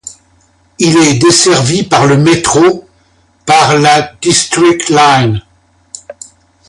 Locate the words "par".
1.83-2.07, 3.45-3.77